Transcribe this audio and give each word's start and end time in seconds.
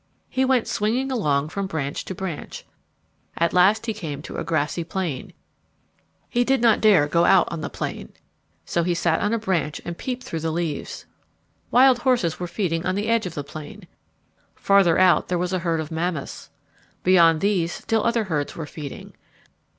He 0.29 0.45
went 0.45 0.67
swinging 0.67 1.11
along 1.11 1.49
from 1.49 1.67
branch 1.67 2.05
to 2.05 2.15
branch. 2.15 2.65
At 3.37 3.53
last 3.53 3.85
he 3.85 3.93
came 3.93 4.23
to 4.23 4.37
a 4.37 4.43
grassy 4.43 4.83
plain. 4.83 5.31
He 6.27 6.43
did 6.43 6.59
not 6.59 6.81
dare 6.81 7.05
to 7.05 7.11
go 7.11 7.23
out 7.25 7.47
on 7.51 7.61
the 7.61 7.69
plain. 7.69 8.07
[Illustration: 8.11 8.23
A 8.23 8.41
bison] 8.41 8.65
So 8.73 8.83
he 8.83 8.93
sat 8.95 9.19
on 9.21 9.31
a 9.31 9.37
branch 9.37 9.79
and 9.85 9.95
peeped 9.95 10.23
through 10.23 10.39
the 10.39 10.49
leaves. 10.49 11.05
Wild 11.69 11.99
horses 11.99 12.39
were 12.39 12.47
feeding 12.47 12.83
on 12.83 12.95
the 12.95 13.09
edge 13.09 13.27
of 13.27 13.35
the 13.35 13.43
plain. 13.43 13.83
Farther 14.55 14.97
out 14.97 15.27
there 15.27 15.37
was 15.37 15.53
a 15.53 15.59
herd 15.59 15.79
of 15.79 15.91
mammoths. 15.91 16.49
Beyond 17.03 17.39
these 17.39 17.71
still 17.71 18.03
other 18.03 18.23
herds 18.23 18.55
were 18.55 18.65
feeding. 18.65 19.13